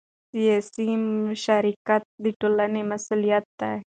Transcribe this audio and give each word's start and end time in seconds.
سیاسي 0.31 0.87
مشارکت 1.25 2.03
د 2.23 2.25
ټولنې 2.39 2.81
مسؤلیت 2.91 3.45
دی 3.59 3.75